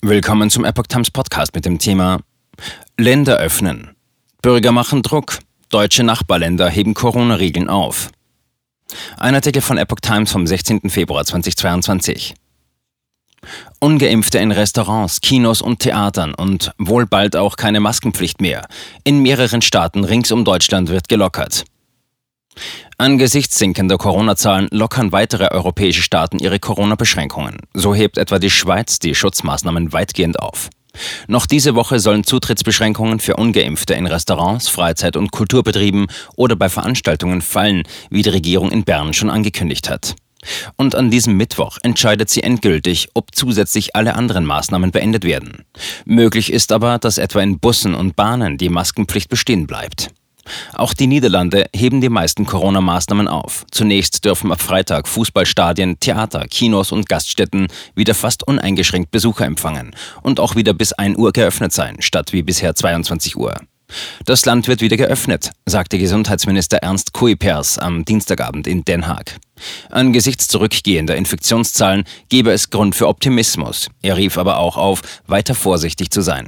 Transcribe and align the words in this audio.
Willkommen 0.00 0.48
zum 0.48 0.64
Epoch 0.64 0.86
Times 0.86 1.10
Podcast 1.10 1.56
mit 1.56 1.64
dem 1.64 1.80
Thema 1.80 2.20
Länder 2.96 3.38
öffnen. 3.38 3.96
Bürger 4.42 4.70
machen 4.70 5.02
Druck. 5.02 5.40
Deutsche 5.70 6.04
Nachbarländer 6.04 6.70
heben 6.70 6.94
Corona-Regeln 6.94 7.68
auf. 7.68 8.10
Ein 9.16 9.34
Artikel 9.34 9.60
von 9.60 9.76
Epoch 9.76 9.98
Times 10.00 10.30
vom 10.30 10.46
16. 10.46 10.88
Februar 10.88 11.24
2022. 11.24 12.34
Ungeimpfte 13.80 14.38
in 14.38 14.52
Restaurants, 14.52 15.20
Kinos 15.20 15.60
und 15.60 15.80
Theatern 15.80 16.32
und 16.32 16.70
wohl 16.78 17.06
bald 17.06 17.34
auch 17.34 17.56
keine 17.56 17.80
Maskenpflicht 17.80 18.40
mehr. 18.40 18.68
In 19.02 19.20
mehreren 19.20 19.62
Staaten 19.62 20.04
rings 20.04 20.30
um 20.30 20.44
Deutschland 20.44 20.90
wird 20.90 21.08
gelockert. 21.08 21.64
Angesichts 22.96 23.58
sinkender 23.58 23.98
Corona-Zahlen 23.98 24.68
lockern 24.70 25.12
weitere 25.12 25.48
europäische 25.48 26.02
Staaten 26.02 26.38
ihre 26.38 26.58
Corona-Beschränkungen. 26.58 27.58
So 27.74 27.94
hebt 27.94 28.18
etwa 28.18 28.38
die 28.38 28.50
Schweiz 28.50 28.98
die 28.98 29.14
Schutzmaßnahmen 29.14 29.92
weitgehend 29.92 30.40
auf. 30.40 30.70
Noch 31.28 31.46
diese 31.46 31.74
Woche 31.74 32.00
sollen 32.00 32.24
Zutrittsbeschränkungen 32.24 33.20
für 33.20 33.36
ungeimpfte 33.36 33.94
in 33.94 34.06
Restaurants, 34.06 34.68
Freizeit- 34.68 35.16
und 35.16 35.30
Kulturbetrieben 35.30 36.06
oder 36.36 36.56
bei 36.56 36.68
Veranstaltungen 36.68 37.42
fallen, 37.42 37.84
wie 38.10 38.22
die 38.22 38.30
Regierung 38.30 38.70
in 38.70 38.84
Bern 38.84 39.14
schon 39.14 39.30
angekündigt 39.30 39.88
hat. 39.88 40.16
Und 40.76 40.94
an 40.94 41.10
diesem 41.10 41.36
Mittwoch 41.36 41.78
entscheidet 41.82 42.30
sie 42.30 42.42
endgültig, 42.42 43.08
ob 43.14 43.34
zusätzlich 43.34 43.96
alle 43.96 44.14
anderen 44.14 44.44
Maßnahmen 44.44 44.92
beendet 44.92 45.24
werden. 45.24 45.64
Möglich 46.04 46.52
ist 46.52 46.72
aber, 46.72 46.98
dass 46.98 47.18
etwa 47.18 47.40
in 47.40 47.58
Bussen 47.58 47.94
und 47.94 48.14
Bahnen 48.14 48.56
die 48.56 48.68
Maskenpflicht 48.68 49.28
bestehen 49.28 49.66
bleibt. 49.66 50.10
Auch 50.74 50.94
die 50.94 51.06
Niederlande 51.06 51.66
heben 51.74 52.00
die 52.00 52.08
meisten 52.08 52.46
Corona-Maßnahmen 52.46 53.28
auf. 53.28 53.64
Zunächst 53.70 54.24
dürfen 54.24 54.52
ab 54.52 54.60
Freitag 54.60 55.08
Fußballstadien, 55.08 56.00
Theater, 56.00 56.46
Kinos 56.48 56.92
und 56.92 57.08
Gaststätten 57.08 57.68
wieder 57.94 58.14
fast 58.14 58.46
uneingeschränkt 58.46 59.10
Besucher 59.10 59.46
empfangen 59.46 59.94
und 60.22 60.40
auch 60.40 60.56
wieder 60.56 60.74
bis 60.74 60.92
1 60.92 61.16
Uhr 61.18 61.32
geöffnet 61.32 61.72
sein, 61.72 61.96
statt 62.00 62.32
wie 62.32 62.42
bisher 62.42 62.74
22 62.74 63.36
Uhr. 63.36 63.54
Das 64.24 64.44
Land 64.44 64.68
wird 64.68 64.82
wieder 64.82 64.96
geöffnet, 64.96 65.52
sagte 65.66 65.98
Gesundheitsminister 65.98 66.78
Ernst 66.78 67.12
Kuipers 67.12 67.78
am 67.78 68.04
Dienstagabend 68.04 68.66
in 68.66 68.84
Den 68.84 69.06
Haag. 69.06 69.38
Angesichts 69.90 70.48
zurückgehender 70.48 71.16
Infektionszahlen 71.16 72.04
gebe 72.28 72.52
es 72.52 72.70
Grund 72.70 72.94
für 72.94 73.08
Optimismus. 73.08 73.88
Er 74.02 74.16
rief 74.16 74.36
aber 74.36 74.58
auch 74.58 74.76
auf, 74.76 75.02
weiter 75.26 75.54
vorsichtig 75.54 76.10
zu 76.10 76.20
sein. 76.20 76.46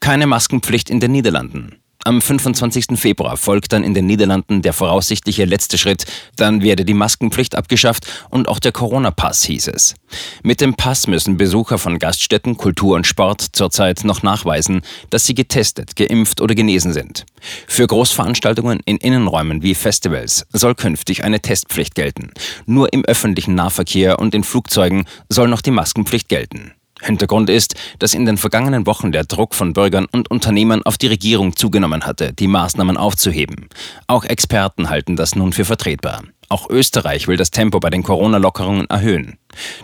Keine 0.00 0.26
Maskenpflicht 0.26 0.90
in 0.90 1.00
den 1.00 1.12
Niederlanden. 1.12 1.77
Am 2.08 2.22
25. 2.22 2.98
Februar 2.98 3.36
folgt 3.36 3.74
dann 3.74 3.84
in 3.84 3.92
den 3.92 4.06
Niederlanden 4.06 4.62
der 4.62 4.72
voraussichtliche 4.72 5.44
letzte 5.44 5.76
Schritt. 5.76 6.06
Dann 6.36 6.62
werde 6.62 6.86
die 6.86 6.94
Maskenpflicht 6.94 7.54
abgeschafft 7.54 8.06
und 8.30 8.48
auch 8.48 8.60
der 8.60 8.72
Corona-Pass 8.72 9.44
hieß 9.44 9.68
es. 9.68 9.94
Mit 10.42 10.62
dem 10.62 10.72
Pass 10.72 11.06
müssen 11.06 11.36
Besucher 11.36 11.76
von 11.76 11.98
Gaststätten, 11.98 12.56
Kultur 12.56 12.96
und 12.96 13.06
Sport 13.06 13.48
zurzeit 13.52 14.04
noch 14.04 14.22
nachweisen, 14.22 14.80
dass 15.10 15.26
sie 15.26 15.34
getestet, 15.34 15.96
geimpft 15.96 16.40
oder 16.40 16.54
genesen 16.54 16.94
sind. 16.94 17.26
Für 17.66 17.86
Großveranstaltungen 17.86 18.80
in 18.86 18.96
Innenräumen 18.96 19.62
wie 19.62 19.74
Festivals 19.74 20.46
soll 20.50 20.74
künftig 20.74 21.24
eine 21.24 21.40
Testpflicht 21.40 21.94
gelten. 21.94 22.30
Nur 22.64 22.90
im 22.94 23.04
öffentlichen 23.04 23.54
Nahverkehr 23.54 24.18
und 24.18 24.34
in 24.34 24.44
Flugzeugen 24.44 25.04
soll 25.28 25.48
noch 25.48 25.60
die 25.60 25.72
Maskenpflicht 25.72 26.30
gelten. 26.30 26.72
Hintergrund 27.02 27.50
ist, 27.50 27.74
dass 27.98 28.14
in 28.14 28.26
den 28.26 28.36
vergangenen 28.36 28.86
Wochen 28.86 29.12
der 29.12 29.24
Druck 29.24 29.54
von 29.54 29.72
Bürgern 29.72 30.06
und 30.10 30.30
Unternehmern 30.30 30.82
auf 30.82 30.98
die 30.98 31.06
Regierung 31.06 31.56
zugenommen 31.56 32.04
hatte, 32.04 32.32
die 32.32 32.48
Maßnahmen 32.48 32.96
aufzuheben. 32.96 33.68
Auch 34.06 34.24
Experten 34.24 34.90
halten 34.90 35.16
das 35.16 35.34
nun 35.34 35.52
für 35.52 35.64
vertretbar. 35.64 36.22
Auch 36.50 36.70
Österreich 36.70 37.28
will 37.28 37.36
das 37.36 37.50
Tempo 37.50 37.78
bei 37.78 37.90
den 37.90 38.02
Corona-Lockerungen 38.02 38.88
erhöhen. 38.88 39.36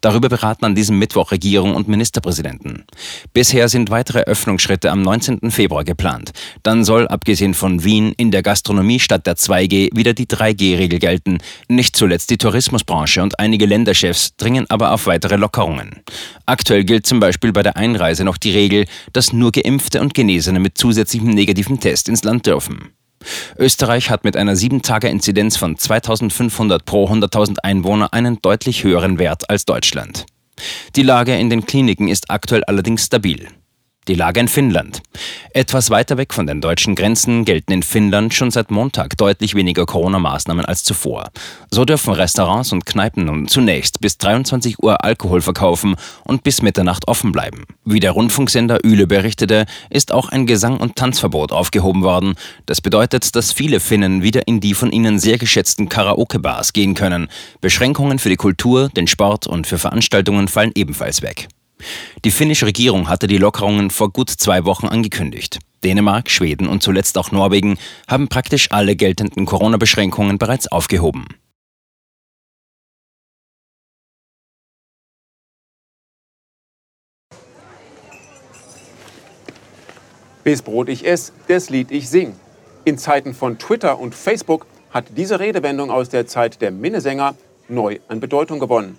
Darüber 0.00 0.28
beraten 0.28 0.64
an 0.64 0.74
diesem 0.74 0.98
Mittwoch 0.98 1.32
Regierung 1.32 1.74
und 1.74 1.88
Ministerpräsidenten. 1.88 2.84
Bisher 3.32 3.68
sind 3.68 3.90
weitere 3.90 4.20
Öffnungsschritte 4.20 4.90
am 4.90 5.00
19. 5.00 5.50
Februar 5.50 5.84
geplant. 5.84 6.32
Dann 6.62 6.84
soll, 6.84 7.08
abgesehen 7.08 7.54
von 7.54 7.82
Wien, 7.84 8.12
in 8.16 8.30
der 8.30 8.42
Gastronomie 8.42 9.00
statt 9.00 9.26
der 9.26 9.36
2G 9.36 9.96
wieder 9.96 10.12
die 10.12 10.26
3G-Regel 10.26 10.98
gelten. 10.98 11.38
Nicht 11.68 11.96
zuletzt 11.96 12.30
die 12.30 12.38
Tourismusbranche 12.38 13.22
und 13.22 13.38
einige 13.38 13.66
Länderchefs 13.66 14.36
dringen 14.36 14.66
aber 14.68 14.92
auf 14.92 15.06
weitere 15.06 15.36
Lockerungen. 15.36 16.02
Aktuell 16.44 16.84
gilt 16.84 17.06
zum 17.06 17.20
Beispiel 17.20 17.52
bei 17.52 17.62
der 17.62 17.76
Einreise 17.76 18.24
noch 18.24 18.36
die 18.36 18.52
Regel, 18.52 18.84
dass 19.12 19.32
nur 19.32 19.52
Geimpfte 19.52 20.00
und 20.00 20.12
Genesene 20.12 20.60
mit 20.60 20.76
zusätzlichem 20.76 21.30
negativen 21.30 21.80
Test 21.80 22.08
ins 22.08 22.24
Land 22.24 22.46
dürfen. 22.46 22.92
Österreich 23.58 24.10
hat 24.10 24.24
mit 24.24 24.36
einer 24.36 24.54
7-Tage-Inzidenz 24.54 25.56
von 25.56 25.76
2500 25.76 26.84
pro 26.84 27.08
100.000 27.08 27.58
Einwohner 27.62 28.12
einen 28.12 28.40
deutlich 28.40 28.84
höheren 28.84 29.18
Wert 29.18 29.50
als 29.50 29.64
Deutschland. 29.64 30.26
Die 30.96 31.02
Lage 31.02 31.36
in 31.36 31.50
den 31.50 31.64
Kliniken 31.64 32.08
ist 32.08 32.30
aktuell 32.30 32.64
allerdings 32.64 33.06
stabil. 33.06 33.48
Die 34.08 34.14
Lage 34.14 34.40
in 34.40 34.48
Finnland. 34.48 35.02
Etwas 35.52 35.90
weiter 35.90 36.16
weg 36.16 36.32
von 36.32 36.46
den 36.46 36.62
deutschen 36.62 36.94
Grenzen 36.94 37.44
gelten 37.44 37.70
in 37.72 37.82
Finnland 37.82 38.32
schon 38.32 38.50
seit 38.50 38.70
Montag 38.70 39.18
deutlich 39.18 39.54
weniger 39.54 39.84
Corona-Maßnahmen 39.84 40.64
als 40.64 40.84
zuvor. 40.84 41.28
So 41.70 41.84
dürfen 41.84 42.14
Restaurants 42.14 42.72
und 42.72 42.86
Kneipen 42.86 43.26
nun 43.26 43.46
zunächst 43.46 44.00
bis 44.00 44.16
23 44.16 44.82
Uhr 44.82 45.04
Alkohol 45.04 45.42
verkaufen 45.42 45.96
und 46.24 46.44
bis 46.44 46.62
Mitternacht 46.62 47.08
offen 47.08 47.30
bleiben. 47.30 47.64
Wie 47.84 48.00
der 48.00 48.12
Rundfunksender 48.12 48.78
Üle 48.84 49.06
berichtete, 49.06 49.66
ist 49.90 50.12
auch 50.12 50.30
ein 50.30 50.46
Gesang- 50.46 50.78
und 50.78 50.96
Tanzverbot 50.96 51.52
aufgehoben 51.52 52.02
worden. 52.02 52.36
Das 52.64 52.80
bedeutet, 52.80 53.36
dass 53.36 53.52
viele 53.52 53.80
Finnen 53.80 54.22
wieder 54.22 54.48
in 54.48 54.60
die 54.60 54.72
von 54.72 54.92
ihnen 54.92 55.18
sehr 55.18 55.36
geschätzten 55.36 55.90
Karaoke-Bars 55.90 56.72
gehen 56.72 56.94
können. 56.94 57.28
Beschränkungen 57.60 58.18
für 58.18 58.30
die 58.30 58.36
Kultur, 58.36 58.88
den 58.88 59.06
Sport 59.06 59.46
und 59.46 59.66
für 59.66 59.78
Veranstaltungen 59.78 60.48
fallen 60.48 60.72
ebenfalls 60.74 61.20
weg. 61.20 61.48
Die 62.24 62.30
finnische 62.30 62.66
Regierung 62.66 63.08
hatte 63.08 63.26
die 63.26 63.38
Lockerungen 63.38 63.90
vor 63.90 64.10
gut 64.10 64.30
zwei 64.30 64.64
Wochen 64.64 64.86
angekündigt. 64.86 65.58
Dänemark, 65.82 66.30
Schweden 66.30 66.68
und 66.68 66.82
zuletzt 66.82 67.16
auch 67.16 67.32
Norwegen 67.32 67.78
haben 68.06 68.28
praktisch 68.28 68.70
alle 68.70 68.96
geltenden 68.96 69.46
Corona-Beschränkungen 69.46 70.38
bereits 70.38 70.68
aufgehoben. 70.68 71.26
Bis 80.42 80.62
Brot 80.62 80.88
ich 80.88 81.06
ess, 81.06 81.32
des 81.48 81.70
Lied 81.70 81.90
ich 81.90 82.08
sing. 82.08 82.34
In 82.84 82.96
Zeiten 82.96 83.34
von 83.34 83.58
Twitter 83.58 83.98
und 83.98 84.14
Facebook 84.14 84.66
hat 84.90 85.04
diese 85.16 85.38
Redewendung 85.38 85.90
aus 85.90 86.08
der 86.08 86.26
Zeit 86.26 86.62
der 86.62 86.70
Minnesänger 86.70 87.34
neu 87.68 87.98
an 88.08 88.20
Bedeutung 88.20 88.58
gewonnen. 88.58 88.98